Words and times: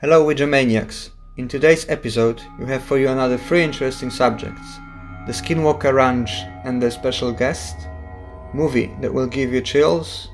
Hello, 0.00 0.26
Widgermaniacs. 0.26 1.10
In 1.36 1.46
today's 1.46 1.88
episode, 1.88 2.42
we 2.58 2.66
have 2.66 2.82
for 2.82 2.98
you 2.98 3.08
another 3.08 3.38
three 3.38 3.62
interesting 3.62 4.10
subjects 4.10 4.80
the 5.26 5.32
Skinwalker 5.32 5.94
Ranch 5.94 6.32
and 6.64 6.82
their 6.82 6.90
special 6.90 7.30
guest, 7.30 7.76
movie 8.52 8.90
that 9.00 9.14
will 9.14 9.28
give 9.28 9.52
you 9.52 9.60
chills, 9.60 10.28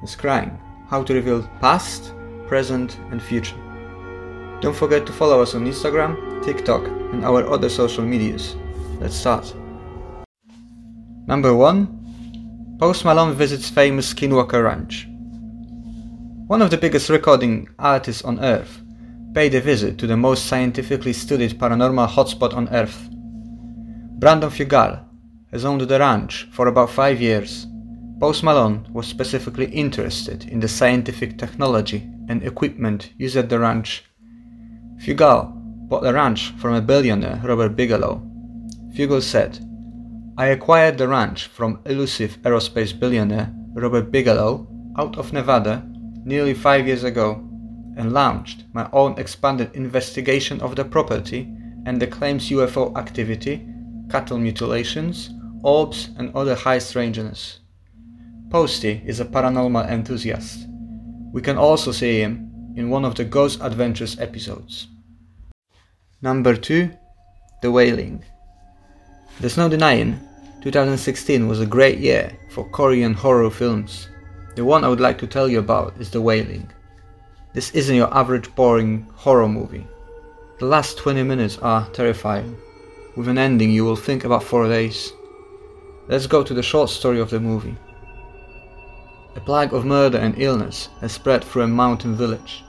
the 0.00 0.06
Scrying, 0.08 0.58
how 0.88 1.02
to 1.02 1.12
reveal 1.12 1.42
past, 1.60 2.14
present, 2.46 2.98
and 3.10 3.22
future. 3.22 3.54
Don't 4.62 4.74
forget 4.74 5.04
to 5.06 5.12
follow 5.12 5.42
us 5.42 5.54
on 5.54 5.66
Instagram, 5.66 6.42
TikTok, 6.42 6.86
and 7.12 7.22
our 7.22 7.46
other 7.46 7.68
social 7.68 8.02
medias. 8.02 8.56
Let's 8.98 9.14
start. 9.14 9.54
Number 11.26 11.54
1 11.54 12.78
Post 12.80 13.04
Malone 13.04 13.34
visits 13.34 13.68
famous 13.68 14.14
Skinwalker 14.14 14.64
Ranch. 14.64 15.06
One 16.48 16.62
of 16.62 16.70
the 16.70 16.78
biggest 16.78 17.10
recording 17.10 17.68
artists 17.78 18.22
on 18.22 18.40
earth 18.40 18.80
paid 19.36 19.54
a 19.54 19.60
visit 19.60 19.98
to 19.98 20.06
the 20.06 20.16
most 20.16 20.46
scientifically 20.46 21.12
studied 21.12 21.58
paranormal 21.58 22.08
hotspot 22.08 22.54
on 22.54 22.66
earth. 22.70 23.10
Brandon 24.18 24.48
Fugal 24.48 25.04
has 25.52 25.62
owned 25.62 25.82
the 25.82 25.98
ranch 25.98 26.48
for 26.52 26.68
about 26.68 26.88
five 26.88 27.20
years. 27.20 27.66
Post 28.18 28.42
Malone 28.42 28.88
was 28.94 29.06
specifically 29.06 29.66
interested 29.66 30.44
in 30.44 30.58
the 30.58 30.66
scientific 30.66 31.36
technology 31.36 32.08
and 32.30 32.42
equipment 32.44 33.12
used 33.18 33.36
at 33.36 33.50
the 33.50 33.58
ranch. 33.58 34.04
Fugal 35.04 35.52
bought 35.86 36.02
the 36.02 36.14
ranch 36.14 36.52
from 36.52 36.72
a 36.72 36.80
billionaire, 36.80 37.38
Robert 37.44 37.76
Bigelow. 37.76 38.22
Fugal 38.94 39.20
said, 39.20 39.58
I 40.38 40.46
acquired 40.46 40.96
the 40.96 41.08
ranch 41.08 41.48
from 41.48 41.80
elusive 41.84 42.38
aerospace 42.40 42.98
billionaire 42.98 43.52
Robert 43.74 44.10
Bigelow 44.10 44.66
out 44.96 45.18
of 45.18 45.34
Nevada 45.34 45.86
nearly 46.24 46.54
five 46.54 46.86
years 46.86 47.04
ago 47.04 47.45
and 47.96 48.12
launched 48.12 48.64
my 48.72 48.88
own 48.92 49.18
expanded 49.18 49.74
investigation 49.74 50.60
of 50.60 50.76
the 50.76 50.84
property 50.84 51.52
and 51.86 52.00
the 52.00 52.06
claims 52.06 52.50
UFO 52.50 52.96
activity, 52.96 53.66
cattle 54.10 54.38
mutilations, 54.38 55.30
orbs, 55.62 56.10
and 56.18 56.34
other 56.34 56.54
high 56.54 56.78
strangeness. 56.78 57.60
Posty 58.50 59.02
is 59.04 59.18
a 59.18 59.24
paranormal 59.24 59.88
enthusiast. 59.90 60.66
We 61.32 61.42
can 61.42 61.56
also 61.56 61.90
see 61.90 62.20
him 62.20 62.74
in 62.76 62.90
one 62.90 63.04
of 63.04 63.14
the 63.14 63.24
Ghost 63.24 63.60
Adventures 63.62 64.18
episodes. 64.20 64.88
Number 66.22 66.56
2 66.56 66.90
The 67.62 67.70
Wailing. 67.70 68.24
There's 69.40 69.56
no 69.56 69.68
denying, 69.68 70.20
2016 70.62 71.46
was 71.46 71.60
a 71.60 71.66
great 71.66 71.98
year 71.98 72.38
for 72.50 72.68
Korean 72.70 73.14
horror 73.14 73.50
films. 73.50 74.08
The 74.54 74.64
one 74.64 74.84
I 74.84 74.88
would 74.88 75.00
like 75.00 75.18
to 75.18 75.26
tell 75.26 75.48
you 75.48 75.58
about 75.58 75.96
is 76.00 76.10
The 76.10 76.20
Wailing. 76.20 76.70
This 77.56 77.70
isn't 77.70 77.96
your 77.96 78.14
average 78.14 78.54
boring 78.54 79.06
horror 79.14 79.48
movie. 79.48 79.86
The 80.58 80.66
last 80.66 80.98
20 80.98 81.22
minutes 81.22 81.56
are 81.56 81.88
terrifying, 81.88 82.54
with 83.16 83.28
an 83.28 83.38
ending 83.38 83.70
you 83.70 83.82
will 83.82 83.96
think 83.96 84.24
about 84.24 84.42
for 84.44 84.68
days. 84.68 85.14
Let's 86.06 86.26
go 86.26 86.42
to 86.42 86.52
the 86.52 86.62
short 86.62 86.90
story 86.90 87.18
of 87.18 87.30
the 87.30 87.40
movie. 87.40 87.74
A 89.36 89.40
plague 89.40 89.72
of 89.72 89.86
murder 89.86 90.18
and 90.18 90.38
illness 90.38 90.90
has 91.00 91.12
spread 91.12 91.42
through 91.42 91.62
a 91.62 91.66
mountain 91.66 92.14
village, 92.14 92.62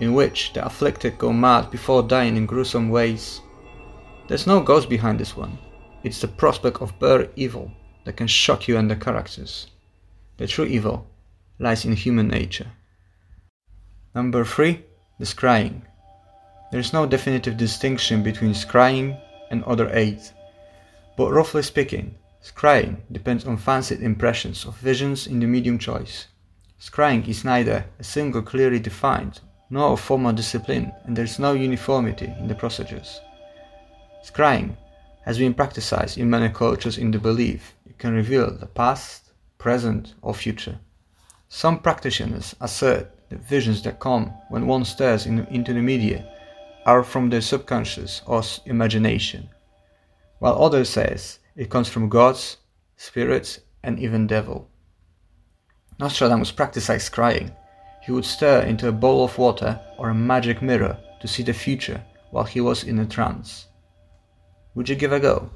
in 0.00 0.14
which 0.14 0.52
the 0.52 0.66
afflicted 0.66 1.16
go 1.16 1.32
mad 1.32 1.70
before 1.70 2.02
dying 2.02 2.36
in 2.36 2.44
gruesome 2.44 2.88
ways. 2.88 3.40
There's 4.26 4.48
no 4.48 4.60
ghost 4.60 4.88
behind 4.88 5.20
this 5.20 5.36
one, 5.36 5.56
it's 6.02 6.20
the 6.20 6.26
prospect 6.26 6.82
of 6.82 6.98
bare 6.98 7.28
evil 7.36 7.70
that 8.02 8.16
can 8.16 8.26
shock 8.26 8.66
you 8.66 8.78
and 8.78 8.90
the 8.90 8.96
characters. 8.96 9.68
The 10.38 10.48
true 10.48 10.64
evil 10.64 11.06
lies 11.60 11.84
in 11.84 11.92
human 11.92 12.26
nature. 12.26 12.72
Number 14.14 14.44
3. 14.44 14.80
The 15.18 15.24
scrying. 15.24 15.82
There 16.70 16.78
is 16.78 16.92
no 16.92 17.04
definitive 17.04 17.56
distinction 17.56 18.22
between 18.22 18.52
scrying 18.52 19.20
and 19.50 19.64
other 19.64 19.90
aids, 19.92 20.32
but 21.16 21.32
roughly 21.32 21.64
speaking, 21.64 22.14
scrying 22.40 22.98
depends 23.10 23.44
on 23.44 23.56
fancied 23.56 24.02
impressions 24.02 24.66
of 24.66 24.76
visions 24.76 25.26
in 25.26 25.40
the 25.40 25.48
medium 25.48 25.80
choice. 25.80 26.28
Scrying 26.80 27.26
is 27.26 27.44
neither 27.44 27.86
a 27.98 28.04
single 28.04 28.42
clearly 28.42 28.78
defined 28.78 29.40
nor 29.68 29.94
a 29.94 29.96
formal 29.96 30.32
discipline, 30.32 30.92
and 31.02 31.16
there 31.16 31.24
is 31.24 31.40
no 31.40 31.52
uniformity 31.52 32.32
in 32.38 32.46
the 32.46 32.54
procedures. 32.54 33.20
Scrying 34.24 34.76
has 35.24 35.38
been 35.38 35.54
practiced 35.54 36.16
in 36.16 36.30
many 36.30 36.50
cultures 36.50 36.98
in 36.98 37.10
the 37.10 37.18
belief 37.18 37.74
it 37.84 37.98
can 37.98 38.14
reveal 38.14 38.52
the 38.52 38.66
past, 38.66 39.32
present, 39.58 40.14
or 40.22 40.34
future. 40.34 40.78
Some 41.48 41.80
practitioners 41.80 42.54
assert 42.60 43.10
the 43.34 43.40
visions 43.40 43.82
that 43.82 43.98
come 43.98 44.32
when 44.48 44.66
one 44.66 44.84
stares 44.84 45.26
in, 45.26 45.44
into 45.46 45.72
the 45.72 45.82
media 45.82 46.24
are 46.86 47.02
from 47.02 47.30
their 47.30 47.40
subconscious 47.40 48.22
or 48.26 48.42
imagination, 48.66 49.48
while 50.38 50.62
others 50.62 50.88
says 50.88 51.40
it 51.56 51.70
comes 51.70 51.88
from 51.88 52.08
gods, 52.08 52.58
spirits, 52.96 53.60
and 53.82 53.98
even 53.98 54.26
devil. 54.26 54.68
Nostradamus 55.98 56.52
practiced 56.52 56.88
scrying. 56.88 57.54
He 58.02 58.12
would 58.12 58.24
stare 58.24 58.62
into 58.62 58.88
a 58.88 58.92
bowl 58.92 59.24
of 59.24 59.38
water 59.38 59.80
or 59.98 60.10
a 60.10 60.14
magic 60.14 60.62
mirror 60.62 60.98
to 61.20 61.28
see 61.28 61.42
the 61.42 61.52
future 61.52 62.04
while 62.30 62.44
he 62.44 62.60
was 62.60 62.84
in 62.84 62.98
a 62.98 63.06
trance. 63.06 63.66
Would 64.74 64.88
you 64.88 64.96
give 64.96 65.12
a 65.12 65.18
go? 65.20 65.50